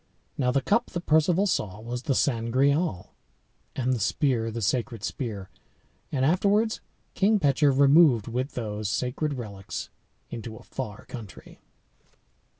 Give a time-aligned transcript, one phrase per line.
[0.35, 3.13] Now the cup that Perceval saw was the Sangreal,
[3.75, 5.51] and the spear the sacred spear;
[6.11, 6.81] and afterwards
[7.13, 9.91] King Pecheur removed with those sacred relics
[10.31, 11.59] into a far country.